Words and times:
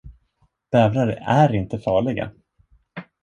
Bävrar 0.71 1.07
är 1.27 1.53
inte 1.55 1.79
farliga. 1.79 2.31